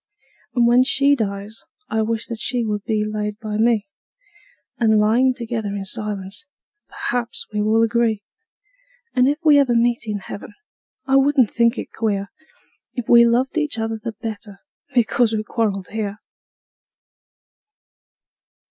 And 0.55 0.65
when 0.65 0.81
she 0.81 1.15
dies 1.15 1.63
I 1.87 2.01
wish 2.01 2.25
that 2.25 2.39
she 2.39 2.65
would 2.65 2.83
be 2.85 3.05
laid 3.05 3.37
by 3.37 3.57
me, 3.57 3.85
And, 4.79 4.97
lyin' 4.97 5.35
together 5.35 5.75
in 5.75 5.85
silence, 5.85 6.47
perhaps 6.87 7.45
we 7.53 7.61
will 7.61 7.83
agree; 7.83 8.23
And, 9.13 9.27
if 9.29 9.37
ever 9.45 9.73
we 9.75 9.79
meet 9.79 10.07
in 10.07 10.17
heaven, 10.17 10.55
I 11.05 11.17
wouldn't 11.17 11.51
think 11.53 11.77
it 11.77 11.91
queer 11.93 12.29
If 12.95 13.07
we 13.09 13.25
loved 13.27 13.59
each 13.59 13.77
other 13.77 13.99
the 14.03 14.13
better 14.13 14.57
because 14.95 15.33
we 15.33 15.43
quarreled 15.43 15.89
here. 15.89 16.17